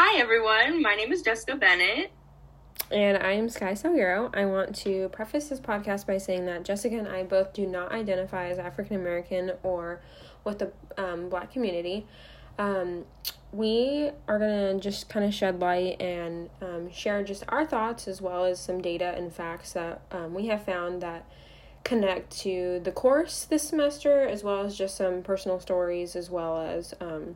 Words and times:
Hi, 0.00 0.20
everyone. 0.20 0.80
My 0.80 0.94
name 0.94 1.10
is 1.10 1.22
Jessica 1.22 1.56
Bennett. 1.56 2.12
And 2.92 3.18
I 3.18 3.32
am 3.32 3.48
Sky 3.48 3.72
Salguero. 3.72 4.30
I 4.32 4.44
want 4.44 4.76
to 4.76 5.08
preface 5.08 5.48
this 5.48 5.58
podcast 5.58 6.06
by 6.06 6.18
saying 6.18 6.46
that 6.46 6.64
Jessica 6.64 6.96
and 6.96 7.08
I 7.08 7.24
both 7.24 7.52
do 7.52 7.66
not 7.66 7.90
identify 7.90 8.46
as 8.46 8.60
African 8.60 8.94
American 8.94 9.54
or 9.64 10.00
with 10.44 10.60
the 10.60 10.70
um, 10.96 11.28
black 11.28 11.52
community. 11.52 12.06
Um, 12.60 13.06
we 13.50 14.12
are 14.28 14.38
going 14.38 14.78
to 14.78 14.80
just 14.80 15.08
kind 15.08 15.26
of 15.26 15.34
shed 15.34 15.58
light 15.58 16.00
and 16.00 16.48
um, 16.62 16.92
share 16.92 17.24
just 17.24 17.42
our 17.48 17.66
thoughts 17.66 18.06
as 18.06 18.22
well 18.22 18.44
as 18.44 18.60
some 18.60 18.80
data 18.80 19.16
and 19.16 19.32
facts 19.32 19.72
that 19.72 20.00
um, 20.12 20.32
we 20.32 20.46
have 20.46 20.64
found 20.64 21.02
that 21.02 21.28
connect 21.82 22.38
to 22.42 22.80
the 22.84 22.92
course 22.92 23.46
this 23.46 23.64
semester, 23.64 24.22
as 24.22 24.44
well 24.44 24.64
as 24.64 24.78
just 24.78 24.96
some 24.96 25.22
personal 25.22 25.58
stories, 25.58 26.14
as 26.14 26.30
well 26.30 26.60
as 26.60 26.94
um, 27.00 27.34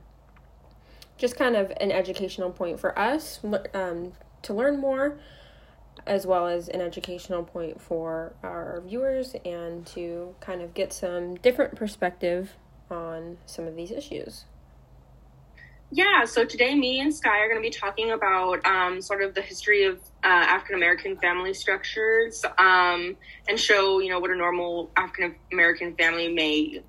just 1.19 1.37
kind 1.37 1.57
of 1.57 1.73
an 1.81 1.93
educational 1.93 2.51
point 2.51 2.81
for 2.81 2.99
us 2.99 3.41
um, 3.75 4.13
to 4.43 4.55
learn 4.55 4.81
more, 4.81 5.19
as 6.07 6.27
well 6.27 6.47
as 6.47 6.69
an 6.69 6.81
educational 6.81 7.43
point 7.43 7.81
for 7.81 8.35
our 8.43 8.83
viewers 8.85 9.35
and 9.45 9.87
to 9.87 10.35
kind 10.41 10.63
of 10.63 10.75
get 10.75 10.93
some 10.93 11.35
different 11.37 11.77
perspective 11.77 12.57
on 12.91 13.39
some 13.47 13.67
of 13.67 13.77
these 13.77 13.91
issues. 13.91 14.45
Yeah, 15.95 16.25
so 16.25 16.47
today 16.47 16.75
me 16.75 17.01
and 17.01 17.15
Sky 17.15 17.41
are 17.41 17.49
going 17.49 17.63
to 17.63 17.69
be 17.69 17.71
talking 17.71 18.13
about 18.13 18.65
um, 18.65 19.03
sort 19.03 19.23
of 19.23 19.35
the 19.35 19.43
history 19.43 19.85
of 19.85 19.99
uh, 20.25 20.27
African 20.27 20.77
American 20.77 21.19
family 21.19 21.53
structures 21.53 22.43
um, 22.57 23.15
and 23.47 23.61
show, 23.61 24.01
you 24.01 24.09
know, 24.09 24.19
what 24.19 24.31
a 24.31 24.35
normal 24.35 24.91
African 24.97 25.35
American 25.53 25.95
family 25.97 26.33
may 26.33 26.83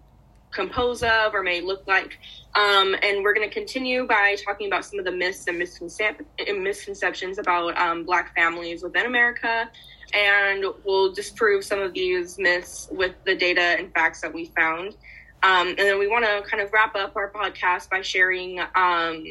compose 0.54 1.04
of 1.04 1.34
or 1.34 1.44
may 1.44 1.62
look 1.62 1.86
like. 1.88 2.18
Um, 2.56 2.96
and 3.02 3.24
we're 3.24 3.34
going 3.34 3.48
to 3.48 3.54
continue 3.54 4.06
by 4.06 4.38
talking 4.44 4.68
about 4.68 4.86
some 4.86 5.00
of 5.00 5.06
the 5.06 5.12
myths 5.12 5.48
and 5.48 5.60
misconcep- 5.60 6.26
misconceptions 6.62 7.40
about 7.40 7.78
um, 7.78 8.04
Black 8.04 8.36
families 8.36 8.84
within 8.84 9.06
America. 9.06 9.70
And 10.14 10.66
we'll 10.86 11.12
disprove 11.12 11.64
some 11.64 11.80
of 11.80 11.94
these 11.94 12.38
myths 12.38 12.88
with 12.92 13.16
the 13.26 13.36
data 13.36 13.62
and 13.62 13.92
facts 13.94 14.22
that 14.22 14.34
we 14.34 14.46
found. 14.56 14.96
Um, 15.42 15.70
and 15.70 15.80
then 15.80 16.00
we 16.00 16.08
want 16.08 16.26
to 16.26 16.48
kind 16.50 16.62
of 16.62 16.72
wrap 16.72 16.96
up 16.96 17.16
our 17.16 17.32
podcast 17.32 17.90
by 17.90 18.02
sharing 18.02 18.60
um, 18.76 19.26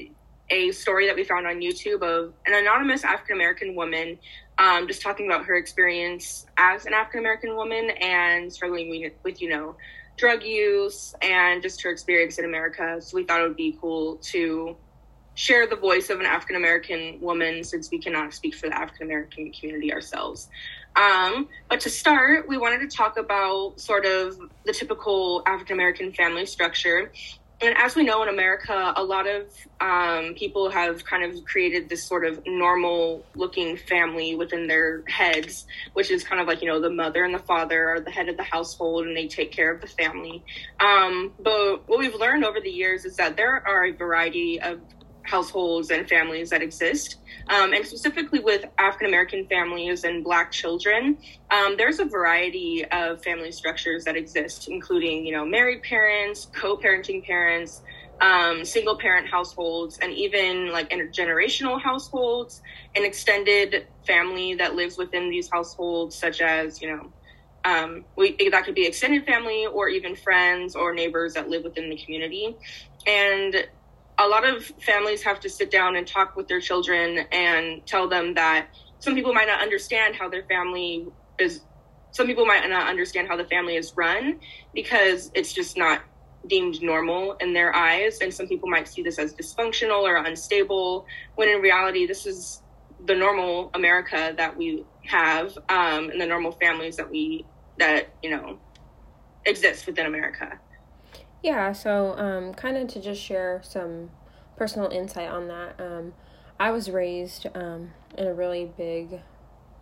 a 0.50 0.70
story 0.72 1.06
that 1.06 1.16
we 1.16 1.24
found 1.24 1.46
on 1.46 1.60
YouTube 1.60 2.02
of 2.02 2.34
an 2.44 2.54
anonymous 2.54 3.04
African 3.04 3.36
American 3.36 3.74
woman 3.74 4.18
um, 4.58 4.86
just 4.86 5.02
talking 5.02 5.26
about 5.26 5.46
her 5.46 5.54
experience 5.54 6.46
as 6.56 6.86
an 6.86 6.92
African 6.92 7.20
American 7.20 7.56
woman 7.56 7.90
and 8.00 8.52
struggling 8.52 9.10
with, 9.24 9.40
you 9.40 9.48
know, 9.48 9.76
drug 10.16 10.42
use 10.42 11.14
and 11.22 11.62
just 11.62 11.82
her 11.82 11.90
experience 11.90 12.38
in 12.38 12.44
America. 12.44 13.00
So 13.00 13.16
we 13.16 13.24
thought 13.24 13.40
it 13.40 13.48
would 13.48 13.56
be 13.56 13.76
cool 13.80 14.16
to 14.16 14.76
share 15.34 15.66
the 15.66 15.76
voice 15.76 16.10
of 16.10 16.20
an 16.20 16.26
African 16.26 16.56
American 16.56 17.18
woman 17.20 17.64
since 17.64 17.90
we 17.90 17.98
cannot 17.98 18.34
speak 18.34 18.54
for 18.54 18.68
the 18.68 18.76
African 18.76 19.06
American 19.06 19.52
community 19.52 19.92
ourselves. 19.92 20.48
Um, 20.94 21.48
but 21.70 21.80
to 21.80 21.90
start, 21.90 22.46
we 22.46 22.58
wanted 22.58 22.88
to 22.88 22.94
talk 22.94 23.16
about 23.16 23.80
sort 23.80 24.04
of 24.04 24.38
the 24.64 24.72
typical 24.72 25.42
African 25.46 25.74
American 25.74 26.12
family 26.12 26.44
structure. 26.44 27.10
And 27.62 27.76
as 27.78 27.94
we 27.94 28.02
know 28.02 28.22
in 28.24 28.28
America, 28.28 28.92
a 28.96 29.04
lot 29.04 29.28
of 29.28 29.46
um, 29.80 30.34
people 30.34 30.68
have 30.70 31.04
kind 31.04 31.22
of 31.22 31.44
created 31.44 31.88
this 31.88 32.04
sort 32.04 32.26
of 32.26 32.42
normal 32.44 33.24
looking 33.36 33.76
family 33.76 34.34
within 34.34 34.66
their 34.66 35.04
heads, 35.06 35.66
which 35.92 36.10
is 36.10 36.24
kind 36.24 36.40
of 36.40 36.48
like, 36.48 36.60
you 36.60 36.66
know, 36.66 36.80
the 36.80 36.90
mother 36.90 37.24
and 37.24 37.32
the 37.32 37.38
father 37.38 37.88
are 37.88 38.00
the 38.00 38.10
head 38.10 38.28
of 38.28 38.36
the 38.36 38.42
household 38.42 39.06
and 39.06 39.16
they 39.16 39.28
take 39.28 39.52
care 39.52 39.72
of 39.72 39.80
the 39.80 39.86
family. 39.86 40.42
Um, 40.80 41.32
but 41.38 41.88
what 41.88 42.00
we've 42.00 42.16
learned 42.16 42.44
over 42.44 42.60
the 42.60 42.70
years 42.70 43.04
is 43.04 43.16
that 43.16 43.36
there 43.36 43.66
are 43.66 43.84
a 43.84 43.92
variety 43.92 44.60
of 44.60 44.80
households 45.32 45.90
and 45.90 46.06
families 46.08 46.50
that 46.50 46.62
exist. 46.62 47.16
Um, 47.48 47.72
and 47.72 47.84
specifically 47.84 48.38
with 48.38 48.66
African 48.78 49.06
American 49.08 49.46
families 49.46 50.04
and 50.04 50.22
Black 50.22 50.52
children, 50.52 51.16
um, 51.50 51.76
there's 51.78 51.98
a 51.98 52.04
variety 52.04 52.84
of 52.92 53.22
family 53.24 53.50
structures 53.50 54.04
that 54.04 54.14
exist, 54.14 54.68
including, 54.68 55.26
you 55.26 55.32
know, 55.32 55.44
married 55.44 55.82
parents, 55.82 56.48
co 56.54 56.76
parenting 56.76 57.24
parents, 57.24 57.82
um, 58.20 58.64
single 58.64 58.96
parent 58.96 59.26
households, 59.26 59.98
and 60.02 60.12
even 60.12 60.70
like 60.70 60.90
intergenerational 60.90 61.80
households, 61.80 62.62
an 62.94 63.04
extended 63.04 63.86
family 64.06 64.54
that 64.54 64.74
lives 64.74 64.98
within 64.98 65.30
these 65.30 65.48
households, 65.50 66.14
such 66.14 66.40
as, 66.42 66.80
you 66.82 66.88
know, 66.92 67.12
um, 67.64 68.04
we, 68.16 68.36
that 68.50 68.64
could 68.64 68.74
be 68.74 68.86
extended 68.86 69.24
family 69.24 69.66
or 69.66 69.88
even 69.88 70.14
friends 70.14 70.76
or 70.76 70.92
neighbors 70.92 71.34
that 71.34 71.48
live 71.48 71.64
within 71.64 71.88
the 71.88 71.96
community. 71.96 72.56
And 73.06 73.66
a 74.18 74.26
lot 74.26 74.48
of 74.48 74.64
families 74.64 75.22
have 75.22 75.40
to 75.40 75.48
sit 75.48 75.70
down 75.70 75.96
and 75.96 76.06
talk 76.06 76.36
with 76.36 76.48
their 76.48 76.60
children 76.60 77.26
and 77.32 77.84
tell 77.86 78.08
them 78.08 78.34
that 78.34 78.68
some 78.98 79.14
people 79.14 79.32
might 79.32 79.48
not 79.48 79.60
understand 79.60 80.14
how 80.14 80.28
their 80.28 80.44
family 80.44 81.06
is 81.38 81.62
some 82.10 82.26
people 82.26 82.44
might 82.44 82.68
not 82.68 82.88
understand 82.88 83.26
how 83.26 83.36
the 83.36 83.44
family 83.46 83.76
is 83.76 83.94
run 83.96 84.38
because 84.74 85.30
it's 85.34 85.52
just 85.52 85.78
not 85.78 86.02
deemed 86.46 86.82
normal 86.82 87.34
in 87.40 87.54
their 87.54 87.74
eyes. 87.74 88.18
And 88.20 88.34
some 88.34 88.46
people 88.46 88.68
might 88.68 88.86
see 88.86 89.02
this 89.02 89.18
as 89.18 89.32
dysfunctional 89.32 90.02
or 90.02 90.16
unstable 90.16 91.06
when 91.36 91.48
in 91.48 91.62
reality 91.62 92.06
this 92.06 92.26
is 92.26 92.62
the 93.06 93.14
normal 93.14 93.70
america 93.74 94.32
that 94.36 94.56
we 94.56 94.84
have 95.04 95.56
um, 95.68 96.10
and 96.10 96.20
the 96.20 96.26
normal 96.26 96.52
families 96.52 96.96
that 96.96 97.10
we 97.10 97.44
that 97.78 98.14
you 98.22 98.30
know 98.30 98.58
exist 99.44 99.86
within 99.86 100.06
america 100.06 100.58
yeah, 101.42 101.72
so 101.72 102.16
um, 102.18 102.54
kind 102.54 102.76
of 102.76 102.88
to 102.88 103.00
just 103.00 103.20
share 103.20 103.60
some 103.64 104.10
personal 104.56 104.88
insight 104.90 105.28
on 105.28 105.48
that. 105.48 105.80
Um, 105.80 106.14
I 106.58 106.70
was 106.70 106.90
raised 106.90 107.46
um, 107.54 107.90
in 108.16 108.26
a 108.26 108.34
really 108.34 108.70
big 108.76 109.20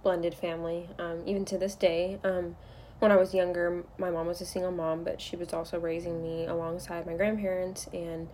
blended 0.02 0.34
family, 0.34 0.88
um, 0.98 1.22
even 1.26 1.44
to 1.46 1.58
this 1.58 1.74
day. 1.74 2.18
Um, 2.24 2.56
when 2.98 3.10
I 3.10 3.16
was 3.16 3.34
younger, 3.34 3.84
my 3.98 4.10
mom 4.10 4.26
was 4.26 4.40
a 4.40 4.46
single 4.46 4.72
mom, 4.72 5.04
but 5.04 5.20
she 5.20 5.36
was 5.36 5.52
also 5.52 5.78
raising 5.78 6.22
me 6.22 6.46
alongside 6.46 7.06
my 7.06 7.14
grandparents 7.14 7.88
and 7.92 8.28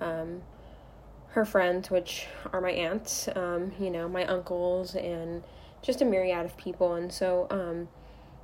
um, 0.00 0.42
her 1.30 1.44
friends, 1.44 1.90
which 1.90 2.26
are 2.52 2.60
my 2.60 2.70
aunts, 2.70 3.28
um, 3.34 3.72
you 3.78 3.90
know, 3.90 4.08
my 4.08 4.24
uncles, 4.26 4.94
and 4.94 5.42
just 5.82 6.00
a 6.00 6.04
myriad 6.04 6.44
of 6.46 6.56
people. 6.56 6.94
And 6.94 7.12
so, 7.12 7.46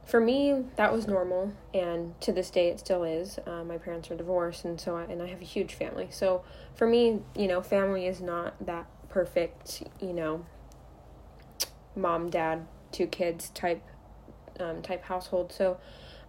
for 0.06 0.20
me, 0.20 0.64
that 0.76 0.92
was 0.92 1.06
normal, 1.06 1.52
and 1.72 2.18
to 2.20 2.32
this 2.32 2.50
day, 2.50 2.68
it 2.68 2.80
still 2.80 3.04
is. 3.04 3.38
Uh, 3.46 3.64
my 3.64 3.78
parents 3.78 4.10
are 4.10 4.16
divorced, 4.16 4.64
and 4.64 4.78
so 4.80 4.96
I, 4.96 5.04
and 5.04 5.22
I 5.22 5.26
have 5.28 5.40
a 5.40 5.44
huge 5.44 5.74
family. 5.74 6.08
So 6.10 6.44
for 6.74 6.86
me, 6.86 7.20
you 7.34 7.48
know, 7.48 7.62
family 7.62 8.06
is 8.06 8.20
not 8.20 8.54
that 8.66 8.86
perfect, 9.08 9.82
you 10.00 10.12
know, 10.12 10.44
mom, 11.96 12.28
dad, 12.28 12.66
two 12.92 13.06
kids 13.06 13.50
type 13.50 13.82
um, 14.60 14.82
type 14.82 15.04
household. 15.04 15.52
So 15.52 15.78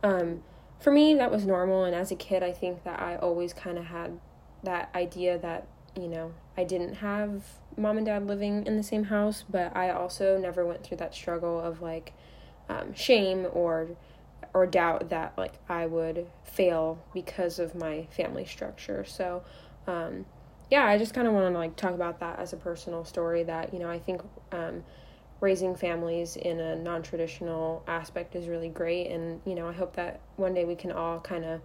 um, 0.03 0.44
for 0.80 0.92
me, 0.92 1.13
that 1.16 1.31
was 1.31 1.46
normal, 1.46 1.84
and 1.84 1.94
as 1.94 2.12
a 2.12 2.16
kid, 2.16 2.44
I 2.44 2.53
think 2.53 2.84
that 2.86 3.02
I 3.02 3.18
always 3.18 3.53
kind 3.53 3.78
of 3.78 3.86
had 3.86 4.19
that 4.63 4.90
idea 4.96 5.38
that 5.38 5.68
you 5.96 6.07
know 6.07 6.34
I 6.57 6.63
didn't 6.63 6.96
have 6.96 7.44
mom 7.78 7.97
and 7.97 8.06
dad 8.06 8.25
living 8.25 8.66
in 8.66 8.78
the 8.78 8.84
same 8.84 9.06
house, 9.06 9.44
but 9.50 9.75
I 9.75 9.90
also 9.90 10.38
never 10.38 10.66
went 10.66 10.84
through 10.84 10.97
that 10.97 11.13
struggle 11.13 11.59
of 11.59 11.81
like 11.81 12.13
um, 12.69 12.93
shame 12.93 13.47
or 13.51 13.89
or 14.53 14.65
doubt 14.65 15.09
that 15.09 15.33
like 15.37 15.53
I 15.67 15.85
would 15.85 16.27
fail 16.43 16.97
because 17.13 17.59
of 17.59 17.75
my 17.75 18.07
family 18.11 18.45
structure. 18.45 19.03
So, 19.03 19.43
um, 19.85 20.25
yeah, 20.71 20.85
I 20.85 20.97
just 20.97 21.13
kind 21.13 21.27
of 21.27 21.33
want 21.33 21.53
to 21.53 21.57
like 21.57 21.75
talk 21.75 21.93
about 21.93 22.21
that 22.21 22.39
as 22.39 22.53
a 22.53 22.57
personal 22.57 23.03
story. 23.05 23.43
That 23.43 23.73
you 23.73 23.79
know, 23.79 23.89
I 23.89 23.99
think 23.99 24.21
um, 24.51 24.83
raising 25.41 25.75
families 25.75 26.37
in 26.37 26.59
a 26.59 26.75
non 26.75 27.03
traditional 27.03 27.83
aspect 27.87 28.35
is 28.35 28.47
really 28.47 28.69
great, 28.69 29.11
and 29.11 29.41
you 29.45 29.55
know, 29.55 29.67
I 29.67 29.73
hope 29.73 29.95
that 29.97 30.21
one 30.37 30.53
day 30.53 30.65
we 30.65 30.75
can 30.75 30.91
all 30.91 31.19
kind 31.19 31.43
of 31.43 31.61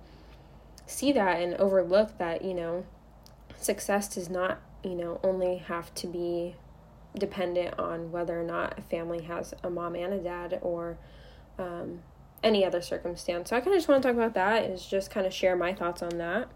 see 0.87 1.13
that 1.13 1.41
and 1.41 1.55
overlook 1.55 2.19
that. 2.19 2.45
You 2.45 2.55
know, 2.55 2.85
success 3.57 4.09
does 4.13 4.29
not 4.29 4.61
you 4.83 4.97
know 4.97 5.21
only 5.23 5.59
have 5.59 5.95
to 5.95 6.07
be 6.07 6.57
dependent 7.17 7.79
on 7.79 8.13
whether 8.13 8.41
or 8.41 8.45
not 8.45 8.79
a 8.79 8.83
family 8.83 9.23
has 9.25 9.55
a 9.63 9.71
mom 9.71 9.95
and 9.95 10.15
a 10.15 10.19
dad 10.19 10.59
or 10.63 10.99
um, 11.59 12.01
any 12.43 12.65
other 12.65 12.81
circumstance. 12.81 13.51
So 13.51 13.57
I 13.57 13.61
kind 13.61 13.75
of 13.75 13.79
just 13.79 13.89
want 13.89 14.03
to 14.03 14.09
talk 14.09 14.17
about 14.17 14.35
that 14.35 14.65
is 14.65 14.85
just 14.85 15.11
kind 15.11 15.27
of 15.27 15.33
share 15.33 15.57
my 15.57 15.75
thoughts 15.75 16.03
on 16.03 16.19
that. 16.19 16.49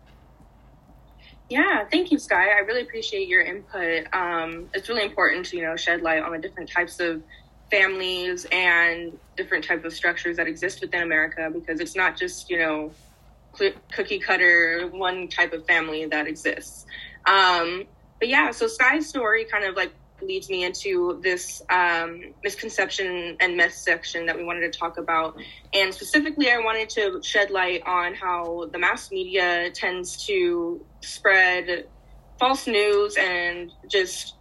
Yeah, 1.51 1.85
thank 1.91 2.11
you, 2.11 2.19
Sky. 2.19 2.49
I 2.49 2.61
really 2.61 2.83
appreciate 2.83 3.29
your 3.29 3.43
input. 3.43 4.07
Um, 4.15 4.71
it's 4.73 4.89
really 4.89 5.05
important 5.05 5.47
to 5.47 5.57
you 5.57 5.63
know 5.63 5.77
shed 5.77 6.01
light 6.01 6.23
on 6.23 6.33
the 6.33 6.39
different 6.39 6.71
types 6.71 7.01
of 7.01 7.23
families 7.71 8.47
and 8.51 9.19
different 9.37 9.65
types 9.65 9.85
of 9.85 9.93
structures 9.93 10.37
that 10.37 10.47
exist 10.47 10.81
within 10.81 11.03
America 11.03 11.51
because 11.53 11.81
it's 11.81 11.97
not 11.97 12.17
just 12.17 12.49
you 12.49 12.59
know 12.59 12.93
cookie 13.93 14.19
cutter 14.19 14.89
one 14.93 15.29
type 15.29 15.53
of 15.53 15.67
family 15.67 16.07
that 16.07 16.27
exists. 16.27 16.87
Um, 17.27 17.85
but 18.19 18.29
yeah, 18.29 18.51
so 18.51 18.67
Sky's 18.67 19.07
story 19.09 19.45
kind 19.45 19.65
of 19.65 19.77
like 19.77 19.93
leads 20.23 20.49
me 20.49 20.65
into 20.65 21.21
this 21.23 21.63
um, 21.71 22.35
misconception 22.43 23.37
and 23.41 23.57
myth 23.57 23.75
section 23.75 24.27
that 24.27 24.37
we 24.37 24.45
wanted 24.45 24.73
to 24.73 24.79
talk 24.79 24.99
about. 24.99 25.37
And 25.73 25.93
specifically, 25.93 26.51
I 26.51 26.59
wanted 26.59 26.89
to 26.91 27.21
shed 27.23 27.51
light 27.51 27.83
on 27.85 28.15
how 28.15 28.69
the 28.73 28.79
mass 28.79 29.11
media 29.11 29.71
tends 29.73 30.25
to 30.27 30.85
spread 31.01 31.87
false 32.39 32.67
news 32.67 33.17
and 33.19 33.71
just 33.89 34.37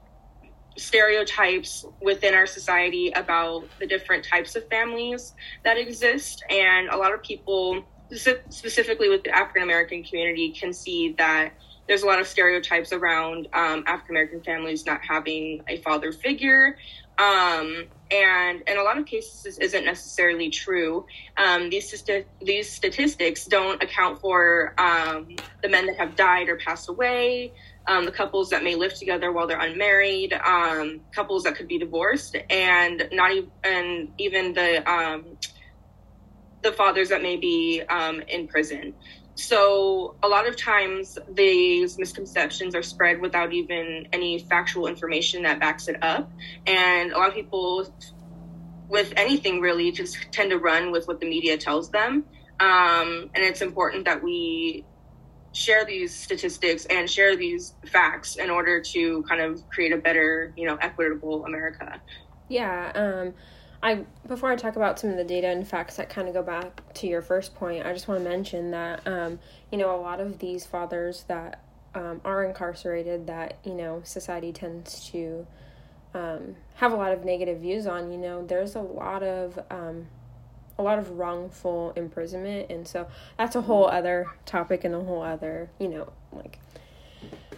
stereotypes 0.77 1.85
within 2.01 2.33
our 2.33 2.47
society 2.47 3.11
about 3.11 3.63
the 3.79 3.85
different 3.85 4.25
types 4.25 4.55
of 4.55 4.67
families 4.69 5.33
that 5.63 5.77
exist. 5.77 6.43
And 6.49 6.89
a 6.89 6.97
lot 6.97 7.13
of 7.13 7.21
people, 7.21 7.83
specifically 8.11 9.09
with 9.09 9.23
the 9.23 9.35
African 9.35 9.63
American 9.63 10.03
community, 10.03 10.51
can 10.51 10.73
see 10.73 11.13
that 11.17 11.53
there's 11.87 12.03
a 12.03 12.05
lot 12.05 12.19
of 12.19 12.27
stereotypes 12.27 12.93
around 12.93 13.47
um, 13.53 13.83
African 13.87 14.15
American 14.15 14.41
families 14.41 14.85
not 14.85 15.01
having 15.07 15.61
a 15.67 15.77
father 15.81 16.11
figure. 16.11 16.77
Um, 17.17 17.85
and 18.09 18.63
in 18.67 18.77
a 18.77 18.83
lot 18.83 18.97
of 18.97 19.05
cases, 19.05 19.43
this 19.43 19.57
isn't 19.59 19.85
necessarily 19.85 20.49
true. 20.49 21.05
Um, 21.37 21.69
these, 21.69 22.03
these 22.41 22.71
statistics 22.71 23.45
don't 23.45 23.81
account 23.83 24.19
for 24.19 24.73
um, 24.79 25.35
the 25.61 25.69
men 25.69 25.85
that 25.87 25.97
have 25.97 26.15
died 26.15 26.49
or 26.49 26.57
passed 26.57 26.89
away, 26.89 27.53
um, 27.87 28.05
the 28.05 28.11
couples 28.11 28.49
that 28.49 28.63
may 28.63 28.75
live 28.75 28.93
together 28.95 29.31
while 29.31 29.45
they're 29.45 29.59
unmarried, 29.59 30.33
um, 30.33 31.01
couples 31.13 31.43
that 31.43 31.55
could 31.55 31.67
be 31.67 31.77
divorced, 31.77 32.35
and 32.49 33.07
not 33.11 33.31
even 33.31 33.51
and 33.63 34.09
even 34.17 34.53
the 34.53 35.35
the 36.63 36.71
fathers 36.71 37.09
that 37.09 37.21
may 37.21 37.35
be 37.35 37.83
in 38.29 38.47
prison. 38.47 38.93
So 39.35 40.15
a 40.21 40.27
lot 40.27 40.47
of 40.47 40.55
times 40.55 41.17
these 41.29 41.97
misconceptions 41.97 42.75
are 42.75 42.83
spread 42.83 43.19
without 43.19 43.51
even 43.51 44.07
any 44.13 44.39
factual 44.39 44.87
information 44.87 45.43
that 45.43 45.59
backs 45.59 45.87
it 45.87 46.01
up, 46.03 46.31
and 46.67 47.11
a 47.11 47.17
lot 47.17 47.29
of 47.29 47.33
people 47.33 47.91
with 48.89 49.13
anything 49.15 49.59
really 49.59 49.91
just 49.91 50.17
tend 50.31 50.51
to 50.51 50.57
run 50.57 50.91
with 50.91 51.07
what 51.07 51.19
the 51.19 51.27
media 51.27 51.57
tells 51.57 51.89
them. 51.89 52.25
Um, 52.59 53.31
and 53.33 53.43
it's 53.43 53.61
important 53.61 54.05
that 54.05 54.21
we 54.23 54.85
share 55.51 55.85
these 55.85 56.13
statistics 56.15 56.85
and 56.85 57.09
share 57.09 57.35
these 57.35 57.73
facts 57.85 58.35
in 58.35 58.49
order 58.49 58.81
to 58.81 59.23
kind 59.23 59.41
of 59.41 59.67
create 59.69 59.93
a 59.93 59.97
better, 59.97 60.53
you 60.55 60.67
know, 60.67 60.75
equitable 60.75 61.45
America. 61.45 62.01
Yeah. 62.49 62.91
Um, 62.93 63.33
I 63.83 64.05
before 64.27 64.49
I 64.49 64.55
talk 64.55 64.77
about 64.77 64.97
some 64.97 65.09
of 65.09 65.17
the 65.17 65.25
data 65.25 65.47
and 65.47 65.67
facts 65.67 65.97
that 65.97 66.09
kind 66.09 66.29
of 66.29 66.33
go 66.33 66.41
back 66.41 66.81
to 66.95 67.07
your 67.07 67.21
first 67.21 67.53
point, 67.53 67.85
I 67.85 67.91
just 67.91 68.07
want 68.07 68.23
to 68.23 68.29
mention 68.29 68.71
that 68.71 69.05
um, 69.05 69.39
you 69.71 69.77
know 69.77 69.93
a 69.93 69.99
lot 69.99 70.21
of 70.21 70.39
these 70.39 70.65
fathers 70.65 71.25
that 71.27 71.61
um, 71.93 72.21
are 72.23 72.45
incarcerated 72.45 73.27
that 73.27 73.57
you 73.65 73.73
know 73.73 74.01
society 74.05 74.53
tends 74.53 75.09
to 75.09 75.45
um, 76.13 76.55
have 76.75 76.93
a 76.93 76.95
lot 76.95 77.11
of 77.11 77.25
negative 77.25 77.59
views 77.59 77.85
on. 77.85 78.09
You 78.09 78.17
know, 78.17 78.45
there's 78.45 78.75
a 78.75 78.81
lot 78.81 79.21
of 79.21 79.59
um, 79.69 80.07
a 80.79 80.83
lot 80.83 80.97
of 80.97 81.11
wrongful 81.11 81.93
imprisonment 81.95 82.71
and 82.71 82.87
so 82.87 83.07
that's 83.37 83.55
a 83.55 83.61
whole 83.61 83.87
other 83.87 84.27
topic 84.45 84.83
and 84.83 84.95
a 84.95 84.99
whole 84.99 85.21
other 85.21 85.69
you 85.79 85.87
know 85.87 86.11
like 86.31 86.57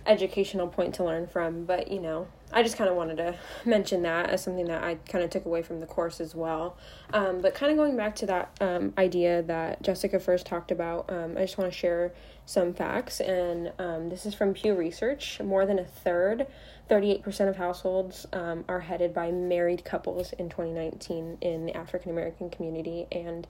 educational 0.06 0.68
point 0.68 0.94
to 0.94 1.04
learn 1.04 1.28
from 1.28 1.66
but 1.66 1.90
you 1.92 2.00
know 2.00 2.28
i 2.54 2.62
just 2.62 2.78
kind 2.78 2.90
of 2.90 2.96
wanted 2.96 3.18
to 3.18 3.36
mention 3.66 4.02
that 4.04 4.30
as 4.30 4.44
something 4.44 4.66
that 4.66 4.84
i 4.84 4.96
kind 5.10 5.24
of 5.24 5.30
took 5.30 5.46
away 5.46 5.62
from 5.62 5.80
the 5.80 5.86
course 5.86 6.20
as 6.20 6.36
well. 6.36 6.78
Um, 7.14 7.42
but 7.42 7.56
kind 7.56 7.72
of 7.72 7.78
going 7.78 7.98
back 7.98 8.16
to 8.18 8.26
that 8.28 8.56
um, 8.62 8.94
idea 8.98 9.42
that 9.44 9.82
jessica 9.82 10.20
first 10.20 10.46
talked 10.46 10.72
about 10.72 11.12
um, 11.12 11.38
i 11.38 11.42
just 11.42 11.58
want 11.58 11.72
to 11.72 11.78
share 11.78 12.14
some 12.46 12.74
facts 12.74 13.20
and 13.20 13.72
um, 13.80 14.10
this 14.10 14.26
is 14.26 14.34
from 14.34 14.54
pew 14.54 14.76
research. 14.76 15.40
More 15.42 15.66
than 15.66 15.80
a 15.80 15.86
third 15.86 16.48
38% 16.90 17.50
of 17.50 17.56
households 17.56 18.28
um, 18.32 18.64
are 18.70 18.82
headed 18.82 19.14
by 19.14 19.32
married 19.32 19.84
couples 19.84 20.32
in 20.34 20.50
2019 20.50 21.40
in 21.42 21.66
the 21.66 21.76
African 21.76 22.12
American 22.12 22.50
community, 22.50 23.08
and 23.12 23.48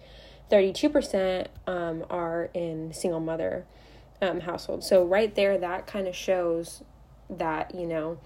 32% 0.49 1.47
um, 1.67 2.05
are 2.09 2.49
in 2.53 2.93
single 2.93 3.19
mother 3.19 3.65
um, 4.21 4.41
households. 4.41 4.87
So, 4.87 5.03
right 5.03 5.33
there, 5.35 5.57
that 5.57 5.87
kind 5.87 6.07
of 6.07 6.15
shows 6.15 6.83
that, 7.29 7.73
you 7.73 7.87
know, 7.87 8.17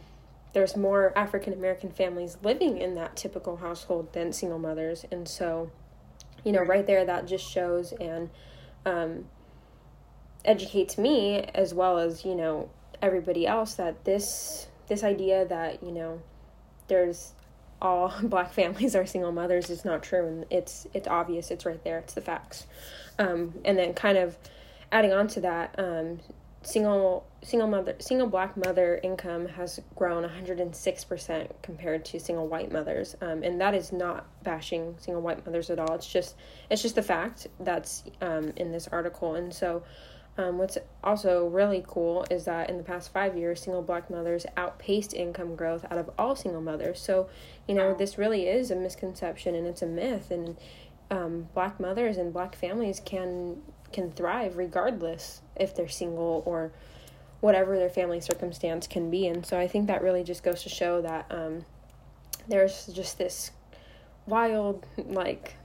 there's 0.53 0.75
more 0.75 1.13
African 1.18 1.53
American 1.53 1.91
families 1.91 2.38
living 2.44 2.77
in 2.77 2.95
that 2.95 3.15
typical 3.15 3.57
household 3.57 4.13
than 4.13 4.33
single 4.33 4.59
mothers. 4.59 5.06
And 5.12 5.27
so, 5.27 5.71
you 6.44 6.51
know, 6.51 6.62
right 6.62 6.86
there, 6.86 7.06
that 7.06 7.27
just 7.27 7.50
shows 7.50 7.94
and 7.94 8.30
um, 8.86 9.25
educates 10.44 10.97
me 10.97 11.39
as 11.53 11.74
well 11.74 12.00
as, 12.00 12.25
you 12.25 12.36
know, 12.36 12.69
everybody 13.01 13.47
else 13.47 13.75
that 13.75 14.06
this 14.06 14.68
this 14.88 15.03
idea 15.03 15.45
that 15.45 15.81
you 15.83 15.91
know 15.91 16.21
there's 16.88 17.33
all 17.81 18.13
black 18.24 18.51
families 18.53 18.95
are 18.95 19.06
single 19.06 19.31
mothers 19.31 19.69
is 19.69 19.86
not 19.86 20.03
true 20.03 20.27
and 20.27 20.45
it's 20.50 20.88
it's 20.94 21.07
obvious 21.07 21.51
it's 21.51 21.65
right 21.65 21.83
there 21.83 22.00
it's 22.00 22.13
the 22.13 22.21
facts 22.21 22.65
um, 23.18 23.53
and 23.65 23.77
then 23.77 23.94
kind 23.94 24.18
of 24.18 24.38
adding 24.91 25.13
on 25.13 25.27
to 25.27 25.41
that 25.41 25.75
um, 25.77 26.19
single 26.62 27.25
single 27.41 27.68
mother 27.68 27.95
single 28.00 28.27
black 28.27 28.57
mother 28.57 29.00
income 29.01 29.47
has 29.47 29.80
grown 29.95 30.24
106% 30.24 31.50
compared 31.62 32.03
to 32.03 32.19
single 32.19 32.47
white 32.47 32.71
mothers 32.71 33.15
um, 33.21 33.44
and 33.44 33.62
that 33.62 33.74
is 33.74 33.94
not 33.94 34.27
bashing 34.44 34.94
single 35.00 35.21
white 35.21 35.45
mothers 35.45 35.69
at 35.69 35.80
all 35.80 35.94
it's 35.95 36.07
just 36.07 36.36
it's 36.69 36.81
just 36.81 36.95
the 36.95 37.03
fact 37.03 37.47
that's 37.62 38.03
um, 38.21 38.51
in 38.57 38.71
this 38.74 38.89
article 38.89 39.36
and 39.36 39.53
so 39.53 39.83
um, 40.39 40.57
what's 40.57 40.77
also 41.03 41.47
really 41.47 41.83
cool 41.86 42.25
is 42.31 42.45
that 42.45 42.69
in 42.69 42.77
the 42.77 42.83
past 42.83 43.12
five 43.12 43.38
years, 43.38 43.62
single 43.62 43.81
black 43.81 44.09
mothers 44.09 44.45
outpaced 44.56 45.13
income 45.13 45.53
growth 45.57 45.83
out 45.91 45.97
of 45.97 46.09
all 46.18 46.33
single 46.33 46.62
mothers. 46.62 47.01
So, 47.01 47.27
you 47.68 47.75
know, 47.75 47.94
this 47.94 48.18
really 48.18 48.47
is 48.47 48.71
a 48.71 48.75
misconception 48.77 49.53
and 49.53 49.68
it's 49.68 49.81
a 49.81 49.86
myth. 49.86 50.31
And 50.31 50.56
um, 51.12 51.50
black 51.53 51.77
mothers 51.77 52.15
and 52.15 52.31
black 52.31 52.56
families 52.56 53.01
can 53.03 53.62
can 53.91 54.12
thrive 54.12 54.57
regardless 54.57 55.41
if 55.56 55.75
they're 55.75 55.89
single 55.89 56.44
or 56.45 56.71
whatever 57.39 57.77
their 57.77 57.89
family 57.89 58.19
circumstance 58.19 58.88
can 58.88 59.09
be. 59.09 59.27
And 59.27 59.45
so 59.45 59.57
I 59.57 59.68
think 59.68 59.88
that 59.88 60.01
really 60.01 60.24
just 60.24 60.44
goes 60.44 60.63
to 60.63 60.69
show 60.69 61.01
that 61.01 61.25
um, 61.30 61.65
there's 62.47 62.88
just 62.88 63.18
this 63.18 63.51
wild, 64.25 64.86
like, 64.97 65.56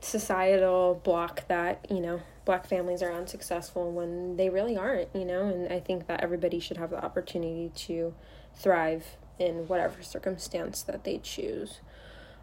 societal 0.00 1.00
block 1.02 1.46
that, 1.48 1.86
you 1.90 2.00
know, 2.00 2.20
black 2.44 2.66
families 2.66 3.02
are 3.02 3.12
unsuccessful 3.12 3.90
when 3.90 4.36
they 4.36 4.50
really 4.50 4.76
aren't, 4.76 5.08
you 5.14 5.24
know, 5.24 5.46
and 5.46 5.72
I 5.72 5.80
think 5.80 6.06
that 6.08 6.20
everybody 6.20 6.60
should 6.60 6.76
have 6.76 6.90
the 6.90 7.02
opportunity 7.02 7.70
to 7.86 8.14
thrive 8.54 9.16
in 9.38 9.66
whatever 9.66 10.02
circumstance 10.02 10.82
that 10.82 11.04
they 11.04 11.18
choose. 11.18 11.80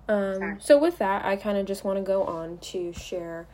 Um, 0.07 0.57
so, 0.59 0.77
with 0.77 0.97
that, 0.97 1.23
I 1.23 1.35
kind 1.35 1.57
of 1.57 1.65
just 1.65 1.83
want 1.83 1.97
to 1.97 2.03
go 2.03 2.23
on 2.23 2.57
to 2.57 2.91
share 2.91 3.47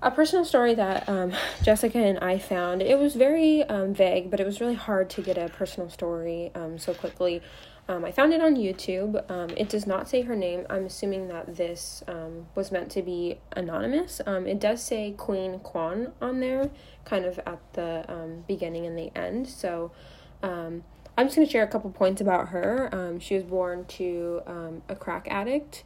a 0.00 0.10
personal 0.10 0.44
story 0.44 0.74
that 0.74 1.08
um, 1.08 1.32
Jessica 1.62 1.98
and 1.98 2.18
I 2.18 2.38
found. 2.38 2.82
It 2.82 2.98
was 2.98 3.14
very 3.14 3.64
um, 3.64 3.94
vague, 3.94 4.30
but 4.30 4.40
it 4.40 4.46
was 4.46 4.60
really 4.60 4.74
hard 4.74 5.10
to 5.10 5.22
get 5.22 5.36
a 5.36 5.48
personal 5.48 5.90
story 5.90 6.50
um, 6.54 6.78
so 6.78 6.94
quickly. 6.94 7.42
Um, 7.88 8.04
I 8.04 8.12
found 8.12 8.34
it 8.34 8.42
on 8.42 8.54
YouTube. 8.54 9.28
Um, 9.30 9.50
it 9.56 9.70
does 9.70 9.86
not 9.86 10.08
say 10.08 10.22
her 10.22 10.36
name. 10.36 10.66
I'm 10.68 10.84
assuming 10.84 11.28
that 11.28 11.56
this 11.56 12.02
um, 12.06 12.46
was 12.54 12.70
meant 12.70 12.90
to 12.92 13.02
be 13.02 13.40
anonymous. 13.56 14.20
Um, 14.26 14.46
it 14.46 14.60
does 14.60 14.82
say 14.82 15.14
Queen 15.16 15.58
Kwan 15.60 16.12
on 16.20 16.40
there, 16.40 16.70
kind 17.04 17.24
of 17.24 17.40
at 17.46 17.58
the 17.72 18.04
um, 18.08 18.44
beginning 18.46 18.86
and 18.86 18.96
the 18.96 19.10
end. 19.16 19.48
So 19.48 19.90
um, 20.42 20.84
I'm 21.16 21.26
just 21.26 21.36
going 21.36 21.46
to 21.46 21.50
share 21.50 21.64
a 21.64 21.68
couple 21.68 21.90
points 21.90 22.20
about 22.20 22.50
her. 22.50 22.90
Um, 22.92 23.18
she 23.18 23.34
was 23.34 23.44
born 23.44 23.86
to 23.86 24.42
um, 24.46 24.82
a 24.88 24.94
crack 24.94 25.26
addict 25.30 25.82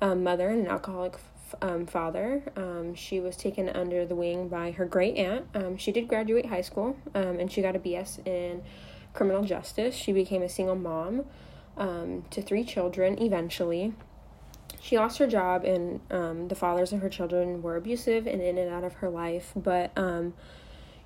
um, 0.00 0.22
mother 0.22 0.48
and 0.48 0.60
an 0.60 0.68
alcoholic 0.68 1.16
um, 1.62 1.86
father. 1.86 2.42
Um, 2.56 2.94
she 2.94 3.20
was 3.20 3.36
taken 3.36 3.68
under 3.68 4.04
the 4.06 4.14
wing 4.14 4.48
by 4.48 4.70
her 4.72 4.84
great 4.84 5.16
aunt. 5.16 5.46
Um, 5.54 5.76
she 5.76 5.92
did 5.92 6.08
graduate 6.08 6.46
high 6.46 6.60
school 6.62 6.96
um, 7.14 7.38
and 7.38 7.50
she 7.50 7.62
got 7.62 7.76
a 7.76 7.78
BS 7.78 8.26
in 8.26 8.62
criminal 9.12 9.44
justice. 9.44 9.94
She 9.94 10.12
became 10.12 10.42
a 10.42 10.48
single 10.48 10.76
mom 10.76 11.24
um, 11.76 12.24
to 12.30 12.42
three 12.42 12.64
children 12.64 13.20
eventually. 13.20 13.94
She 14.80 14.96
lost 14.96 15.18
her 15.18 15.26
job, 15.26 15.64
and 15.64 16.00
um, 16.10 16.48
the 16.48 16.54
fathers 16.54 16.92
of 16.92 17.00
her 17.00 17.10
children 17.10 17.60
were 17.60 17.76
abusive 17.76 18.26
and 18.26 18.40
in 18.40 18.56
and 18.56 18.70
out 18.70 18.82
of 18.82 18.94
her 18.94 19.10
life. 19.10 19.52
But, 19.54 19.96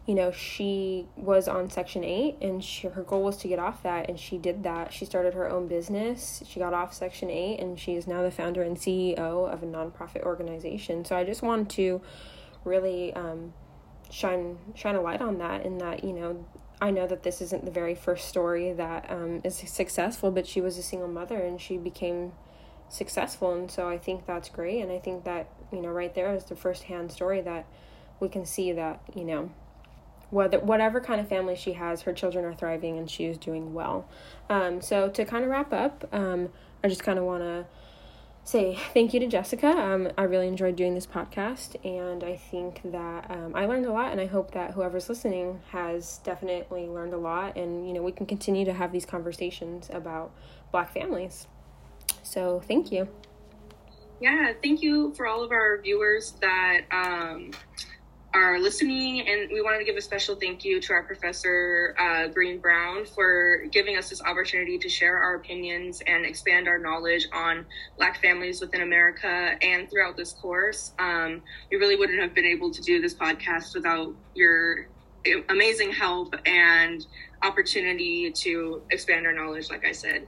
you 0.06 0.14
know, 0.14 0.30
she 0.30 1.06
was 1.16 1.48
on 1.48 1.70
Section 1.70 2.04
8, 2.04 2.36
and 2.42 2.62
she, 2.62 2.88
her 2.88 3.02
goal 3.02 3.22
was 3.22 3.38
to 3.38 3.48
get 3.48 3.58
off 3.58 3.82
that, 3.84 4.08
and 4.08 4.20
she 4.20 4.36
did 4.36 4.62
that. 4.62 4.92
She 4.92 5.06
started 5.06 5.32
her 5.32 5.48
own 5.48 5.66
business. 5.66 6.42
She 6.46 6.60
got 6.60 6.74
off 6.74 6.92
Section 6.92 7.30
8, 7.30 7.58
and 7.58 7.78
she 7.78 7.94
is 7.94 8.06
now 8.06 8.22
the 8.22 8.30
founder 8.30 8.62
and 8.62 8.76
CEO 8.76 9.18
of 9.18 9.62
a 9.62 9.66
nonprofit 9.66 10.22
organization. 10.22 11.04
So 11.06 11.16
I 11.16 11.24
just 11.24 11.40
wanted 11.40 11.70
to 11.70 12.02
really 12.64 13.14
um, 13.14 13.54
shine 14.10 14.58
shine 14.74 14.94
a 14.94 15.00
light 15.00 15.22
on 15.22 15.38
that, 15.38 15.64
and 15.64 15.80
that, 15.80 16.04
you 16.04 16.12
know, 16.12 16.44
I 16.80 16.90
know 16.90 17.06
that 17.06 17.22
this 17.22 17.40
isn't 17.40 17.64
the 17.64 17.70
very 17.70 17.94
first 17.94 18.28
story 18.28 18.72
that 18.74 19.10
um, 19.10 19.40
is 19.42 19.56
successful, 19.56 20.30
but 20.30 20.46
she 20.46 20.60
was 20.60 20.76
a 20.76 20.82
single 20.82 21.08
mother 21.08 21.38
and 21.38 21.58
she 21.58 21.78
became 21.78 22.32
successful. 22.90 23.54
And 23.54 23.70
so 23.70 23.88
I 23.88 23.96
think 23.96 24.26
that's 24.26 24.48
great. 24.48 24.82
And 24.82 24.92
I 24.92 24.98
think 24.98 25.24
that, 25.24 25.48
you 25.72 25.80
know, 25.80 25.88
right 25.88 26.14
there 26.14 26.34
is 26.34 26.44
the 26.44 26.56
first 26.56 26.84
hand 26.84 27.10
story 27.10 27.40
that 27.40 27.66
we 28.20 28.28
can 28.28 28.44
see 28.44 28.72
that, 28.72 29.00
you 29.14 29.24
know, 29.24 29.50
whether 30.34 30.58
whatever 30.58 31.00
kind 31.00 31.20
of 31.20 31.28
family 31.28 31.54
she 31.54 31.74
has, 31.74 32.02
her 32.02 32.12
children 32.12 32.44
are 32.44 32.54
thriving 32.54 32.98
and 32.98 33.08
she 33.08 33.24
is 33.24 33.38
doing 33.38 33.72
well. 33.72 34.08
Um, 34.50 34.82
so 34.82 35.08
to 35.10 35.24
kind 35.24 35.44
of 35.44 35.50
wrap 35.50 35.72
up, 35.72 36.08
um, 36.12 36.48
I 36.82 36.88
just 36.88 37.04
kind 37.04 37.20
of 37.20 37.24
want 37.24 37.44
to 37.44 37.66
say 38.42 38.76
thank 38.92 39.14
you 39.14 39.20
to 39.20 39.28
Jessica. 39.28 39.68
Um, 39.68 40.10
I 40.18 40.24
really 40.24 40.48
enjoyed 40.48 40.74
doing 40.74 40.96
this 40.96 41.06
podcast, 41.06 41.76
and 41.84 42.24
I 42.24 42.36
think 42.36 42.80
that 42.90 43.30
um, 43.30 43.54
I 43.54 43.66
learned 43.66 43.86
a 43.86 43.92
lot, 43.92 44.10
and 44.10 44.20
I 44.20 44.26
hope 44.26 44.50
that 44.54 44.72
whoever's 44.72 45.08
listening 45.08 45.60
has 45.70 46.18
definitely 46.24 46.86
learned 46.88 47.14
a 47.14 47.18
lot, 47.18 47.56
and 47.56 47.86
you 47.86 47.94
know 47.94 48.02
we 48.02 48.10
can 48.10 48.26
continue 48.26 48.64
to 48.64 48.72
have 48.72 48.90
these 48.90 49.06
conversations 49.06 49.88
about 49.92 50.32
Black 50.72 50.92
families. 50.92 51.46
So 52.24 52.60
thank 52.66 52.90
you. 52.90 53.08
Yeah, 54.20 54.52
thank 54.62 54.82
you 54.82 55.14
for 55.14 55.26
all 55.26 55.44
of 55.44 55.52
our 55.52 55.80
viewers 55.80 56.32
that 56.40 56.82
um, 56.90 57.52
are 58.34 58.58
listening. 58.58 59.26
And 59.28 59.48
we 59.52 59.62
wanted 59.62 59.78
to 59.78 59.84
give 59.84 59.96
a 59.96 60.00
special 60.00 60.34
thank 60.34 60.64
you 60.64 60.80
to 60.80 60.92
our 60.92 61.04
professor, 61.04 61.94
uh, 61.98 62.26
Green 62.28 62.58
Brown, 62.58 63.06
for 63.06 63.64
giving 63.70 63.96
us 63.96 64.10
this 64.10 64.20
opportunity 64.22 64.76
to 64.78 64.88
share 64.88 65.16
our 65.18 65.36
opinions 65.36 66.02
and 66.06 66.26
expand 66.26 66.66
our 66.66 66.78
knowledge 66.78 67.28
on 67.32 67.64
Black 67.96 68.20
families 68.20 68.60
within 68.60 68.82
America 68.82 69.56
and 69.62 69.88
throughout 69.88 70.16
this 70.16 70.32
course. 70.32 70.92
Um, 70.98 71.42
we 71.70 71.76
really 71.76 71.96
wouldn't 71.96 72.20
have 72.20 72.34
been 72.34 72.44
able 72.44 72.72
to 72.72 72.82
do 72.82 73.00
this 73.00 73.14
podcast 73.14 73.74
without 73.74 74.12
your 74.34 74.88
amazing 75.48 75.92
help 75.92 76.34
and 76.44 77.06
opportunity 77.42 78.30
to 78.30 78.82
expand 78.90 79.26
our 79.26 79.32
knowledge, 79.32 79.70
like 79.70 79.86
I 79.86 79.92
said. 79.92 80.26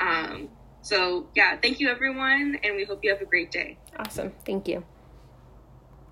Um, 0.00 0.48
so, 0.80 1.26
yeah, 1.34 1.56
thank 1.60 1.80
you, 1.80 1.90
everyone, 1.90 2.58
and 2.62 2.76
we 2.76 2.84
hope 2.84 3.00
you 3.02 3.10
have 3.10 3.20
a 3.20 3.26
great 3.26 3.50
day. 3.50 3.76
Awesome. 3.98 4.32
Thank 4.46 4.68
you. 4.68 4.84